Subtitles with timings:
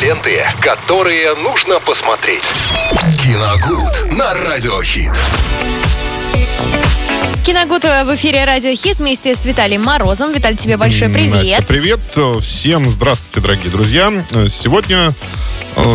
[0.00, 2.44] ленты, которые нужно посмотреть.
[3.22, 5.12] Киногуд на Радиохит.
[7.44, 10.32] Киногуд в эфире Радио Хит вместе с Виталием Морозом.
[10.32, 11.34] Виталий, тебе большой привет.
[11.34, 12.00] Настя, привет.
[12.42, 14.24] Всем здравствуйте, дорогие друзья.
[14.48, 15.12] Сегодня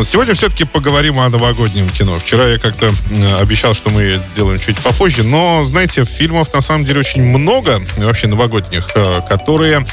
[0.03, 2.17] Сегодня все-таки поговорим о новогоднем кино.
[2.19, 6.61] Вчера я как-то э, обещал, что мы это сделаем чуть попозже, но, знаете, фильмов на
[6.61, 9.85] самом деле очень много, вообще новогодних, э, которые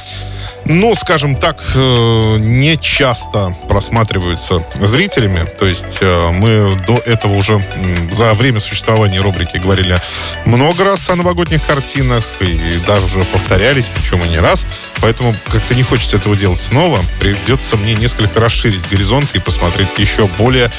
[0.65, 5.47] ну, скажем так, э, не часто просматриваются зрителями.
[5.59, 7.65] То есть э, мы до этого уже
[8.11, 10.01] за время существования рубрики говорили
[10.45, 14.67] много раз о новогодних картинах и даже уже повторялись, причем и не раз.
[15.03, 17.01] Поэтому как-то не хочется этого делать снова.
[17.21, 20.71] Придется мне несколько расширить горизонт и посмотреть еще более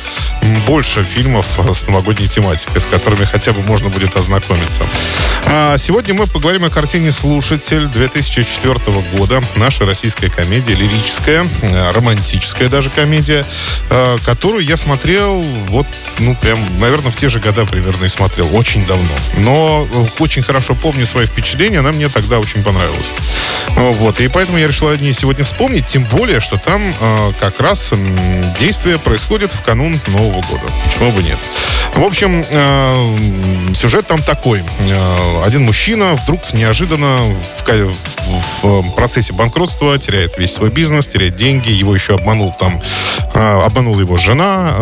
[0.66, 4.84] больше фильмов с новогодней тематикой, с которыми хотя бы можно будет ознакомиться.
[5.46, 8.80] А сегодня мы поговорим о картине «Слушатель» 2004
[9.18, 9.42] года.
[9.56, 13.46] Наша российская комедия, лирическая, э, романтическая даже комедия,
[13.90, 15.88] э, которую я смотрел вот,
[16.20, 18.56] ну, прям, наверное, в те же года примерно и смотрел.
[18.56, 19.09] Очень давно.
[19.38, 21.80] Но э, очень хорошо помню свои впечатления.
[21.80, 23.12] Она мне тогда очень понравилась.
[23.76, 24.22] Вот.
[24.22, 25.88] И поэтому я решил о ней сегодня вспомнить.
[25.88, 26.82] Тем более, что там
[27.39, 27.92] как раз
[28.60, 30.64] действие происходит в канун Нового года.
[30.86, 31.39] Почему бы нет?
[31.95, 32.44] В общем,
[33.75, 34.61] сюжет там такой.
[35.45, 37.17] Один мужчина вдруг неожиданно
[37.66, 42.81] в, в процессе банкротства теряет весь свой бизнес, теряет деньги, его еще обманул там,
[43.33, 44.73] обманула его жена,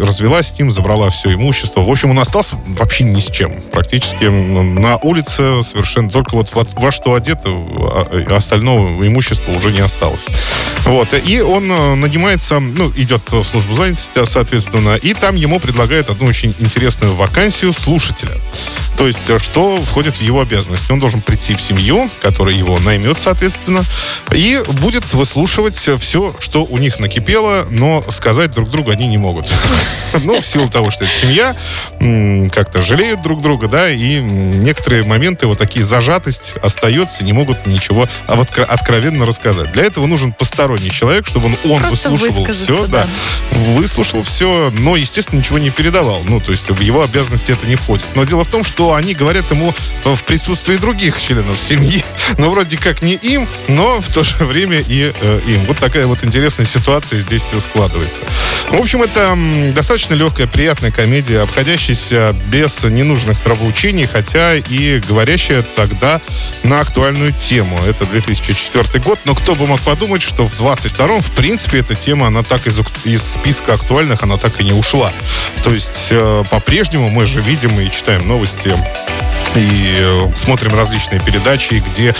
[0.00, 1.80] развелась с ним, забрала все имущество.
[1.80, 3.60] В общем, он остался вообще ни с чем.
[3.72, 9.80] Практически на улице совершенно только вот во, во что одет, а, остального имущества уже не
[9.80, 10.26] осталось.
[10.84, 11.08] Вот.
[11.24, 11.68] И он
[12.00, 17.72] нанимается, ну, идет в службу занятости, соответственно, и там ему предлагают одну очень интересную вакансию
[17.72, 18.32] слушателя.
[18.96, 20.92] То есть, э, что входит в его обязанности?
[20.92, 23.82] Он должен прийти в семью, которая его наймет, соответственно,
[24.32, 29.46] и будет выслушивать все, что у них накипело, но сказать друг другу они не могут.
[30.24, 31.54] Ну, в силу того, что это семья,
[32.52, 38.04] как-то жалеют друг друга, да, и некоторые моменты, вот такие зажатость остается, не могут ничего
[38.26, 39.72] откровенно рассказать.
[39.72, 43.06] Для этого нужен посторонний человек, чтобы он, он выслушивал все, да,
[43.52, 46.22] выслушал все, но, естественно, ничего не передавал.
[46.32, 48.06] Ну, то есть в его обязанности это не входит.
[48.14, 52.02] Но дело в том, что они говорят ему в присутствии других членов семьи,
[52.38, 55.66] но вроде как не им, но в то же время и э, им.
[55.66, 58.22] Вот такая вот интересная ситуация здесь складывается.
[58.70, 59.36] В общем, это
[59.74, 66.22] достаточно легкая, приятная комедия, обходящаяся без ненужных травоучений, хотя и говорящая тогда
[66.62, 67.78] на актуальную тему.
[67.86, 72.28] Это 2004 год, но кто бы мог подумать, что в 22-м, в принципе, эта тема,
[72.28, 75.12] она так из, из списка актуальных, она так и не ушла.
[75.62, 77.10] То есть э, по-прежнему.
[77.10, 78.74] Мы же видим и читаем новости
[79.56, 82.14] и э, смотрим различные передачи, где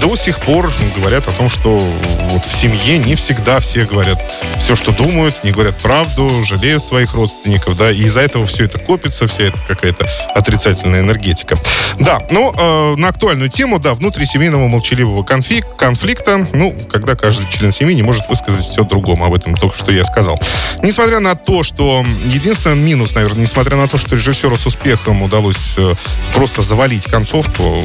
[0.00, 4.18] до сих пор говорят о том, что вот в семье не всегда все говорят
[4.58, 8.78] все, что думают, не говорят правду, жалеют своих родственников, да, и из-за этого все это
[8.78, 11.58] копится, вся эта какая-то отрицательная энергетика.
[12.00, 17.70] Да, ну, э, на актуальную тему, да, внутрисемейного молчаливого конфлик, конфликта, ну, когда каждый член
[17.70, 20.40] семьи не может высказать все другому, об этом только что я сказал.
[20.82, 25.74] Несмотря на то, что единственный минус, наверное, несмотря на то, что режиссеру с успехом удалось
[25.76, 25.94] э,
[26.34, 27.82] просто завалить концовку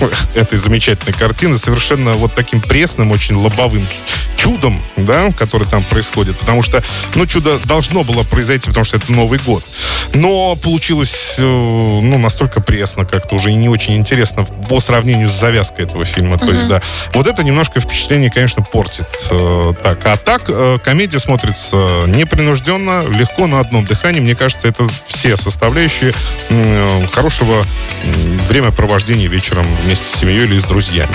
[0.34, 3.86] этой замечательной картины совершенно вот таким пресным, очень лобовым
[4.44, 6.82] чудом, да, который там происходит, потому что,
[7.14, 9.64] ну, чудо должно было произойти, потому что это Новый год.
[10.12, 15.32] Но получилось, э, ну, настолько пресно как-то уже и не очень интересно по сравнению с
[15.32, 16.36] завязкой этого фильма.
[16.36, 16.46] Mm-hmm.
[16.46, 16.82] То есть, да,
[17.14, 19.08] вот это немножко впечатление, конечно, портит.
[19.30, 24.20] Э, так, а так э, комедия смотрится непринужденно, легко на одном дыхании.
[24.20, 26.12] Мне кажется, это все составляющие
[27.12, 27.64] хорошего
[28.48, 31.14] времяпровождения вечером вместе с семьей или с друзьями.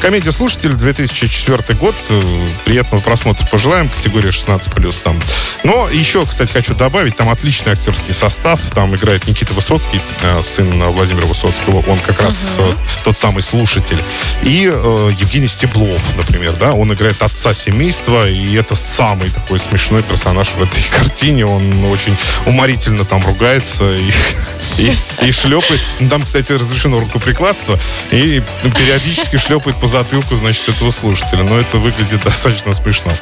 [0.00, 1.94] Комедия «Слушатель» 2004 год
[2.64, 5.02] приятного просмотра пожелаем, категория 16+.
[5.02, 5.18] Там.
[5.64, 10.82] Но еще, кстати, хочу добавить, там отличный актерский состав, там играет Никита Высоцкий, э, сын
[10.90, 12.76] Владимира Высоцкого, он как раз uh-huh.
[13.04, 13.98] тот самый слушатель.
[14.42, 20.02] И э, Евгений Стеблов, например, да, он играет отца семейства, и это самый такой смешной
[20.02, 22.16] персонаж в этой картине, он очень
[22.46, 24.10] уморительно там ругается и
[24.78, 24.90] и,
[25.22, 25.80] и шлепает.
[26.00, 27.78] Ну, там, кстати, разрешено рукоприкладство.
[28.10, 31.42] И периодически шлепает по затылку, значит, этого слушателя.
[31.42, 33.12] Но это выглядит достаточно смешно.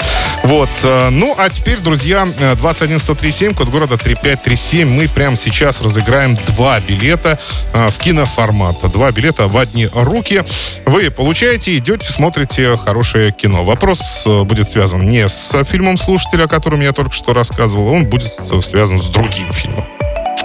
[0.42, 0.68] Вот.
[0.84, 4.88] Э, ну, а теперь, друзья, 21137, код города 3537.
[4.88, 7.38] Мы прямо сейчас разыграем два билета
[7.74, 8.76] э, в киноформат.
[8.92, 10.42] Два билета в одни руки.
[10.86, 13.64] Вы получаете, идете, смотрите хорошее кино.
[13.64, 18.06] Вопрос э, будет связан не с фильмом слушателя, о котором я только что рассказывал, он
[18.06, 20.00] будет связан с другим фильмом.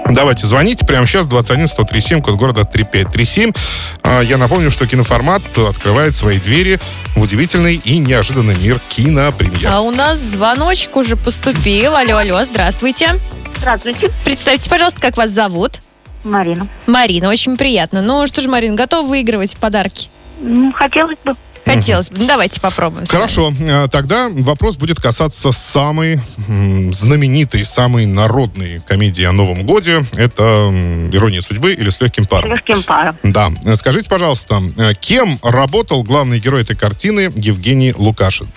[0.10, 3.52] Давайте, звоните прямо сейчас, 21 137, код города 3537.
[4.04, 6.80] А, я напомню, что киноформат открывает свои двери
[7.16, 9.68] в удивительный и неожиданный мир кинопремьер.
[9.68, 11.96] А у нас звоночек уже поступил.
[11.96, 13.19] Алло, алло, здравствуйте.
[13.57, 15.80] Здравствуйте, Представьте, пожалуйста, как вас зовут?
[16.24, 16.68] Марина.
[16.86, 18.01] Марина, очень приятно.
[18.01, 20.10] Ну что ж, Марина, готова выигрывать подарки?
[20.40, 21.34] Ну, хотелось бы.
[21.65, 22.19] Хотелось бы.
[22.19, 23.06] Ну, давайте попробуем.
[23.06, 23.09] с.
[23.09, 26.19] Хорошо, э, тогда вопрос будет касаться самой
[26.91, 30.03] знаменитой, самой народной комедии о Новом Годе.
[30.15, 30.71] Это
[31.12, 32.51] «Ирония судьбы» или «С легким С паром».
[32.51, 33.17] легким паром.
[33.23, 33.51] Да.
[33.63, 38.47] Э, Скажите, пожалуйста, э, кем работал главный герой этой картины Евгений Лукашин?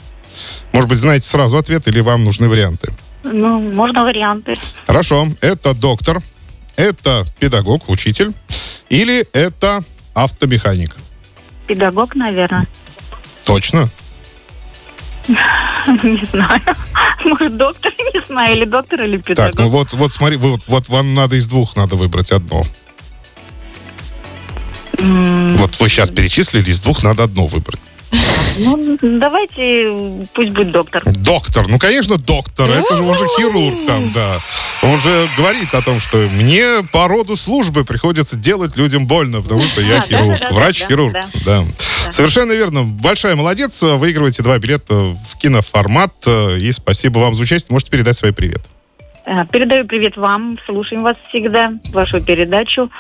[0.73, 2.93] Может быть, знаете сразу ответ или вам нужны варианты?
[3.25, 4.55] Ну, можно варианты.
[4.87, 5.27] Хорошо.
[5.41, 6.23] Это доктор,
[6.77, 8.33] это педагог, учитель,
[8.89, 9.83] или это
[10.15, 10.95] автомеханик?
[11.67, 12.67] Педагог, наверное.
[13.49, 13.89] Точно?
[15.27, 16.61] Не знаю.
[17.25, 19.73] Может, доктор, не знаю, или доктор, или Так, ну педагог.
[19.73, 22.65] вот, вот смотри, вот, вот вам надо из двух надо выбрать одно.
[24.99, 27.81] Вот вы сейчас перечислили, из двух надо одно выбрать.
[28.59, 31.03] Ну, давайте, пусть будет доктор.
[31.07, 32.71] Доктор, ну, конечно, доктор.
[32.71, 34.41] Это же он же хирург там, да.
[34.83, 39.63] Он же говорит о том, что мне по роду службы приходится делать людям больно, потому
[39.63, 40.39] что я хирург.
[40.51, 41.15] Врач-хирург.
[41.45, 41.65] Да.
[42.11, 42.85] Совершенно верно.
[42.85, 43.83] Большая молодец.
[43.83, 46.13] Выигрываете два билета в киноформат.
[46.27, 47.73] И спасибо вам за участие.
[47.73, 48.63] Можете передать свой привет.
[49.29, 52.91] Э, Передаю привет вам, слушаем вас всегда, вашу передачу.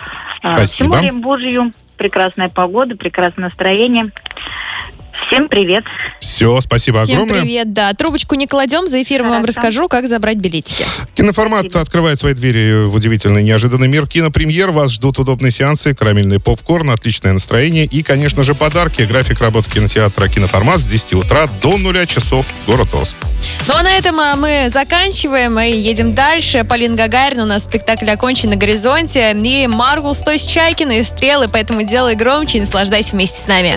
[0.43, 0.90] Э, Спасибо.
[0.90, 4.12] Более Божью, прекрасная погода, прекрасное настроение.
[5.26, 5.84] Всем привет.
[6.38, 7.40] Все, спасибо Всем огромное.
[7.40, 7.93] привет, да.
[7.94, 9.58] Трубочку не кладем, за эфиром вам Хорошо.
[9.58, 10.85] расскажу, как забрать билетики.
[11.17, 14.70] Киноформат открывает свои двери в удивительный неожиданный мир кинопремьер.
[14.70, 19.02] Вас ждут удобные сеансы, карамельный попкорн, отличное настроение и, конечно же, подарки.
[19.02, 22.46] График работы кинотеатра «Киноформат» с 10 утра до 0 часов.
[22.69, 23.17] Город Орск.
[23.67, 26.62] Ну а на этом а, мы заканчиваем и едем дальше.
[26.62, 29.37] Полин Гагарин, у нас спектакль окончен на горизонте.
[29.43, 33.76] И Маргул, стой с Чайкиной, стрелы, поэтому делай громче и наслаждайся вместе с нами.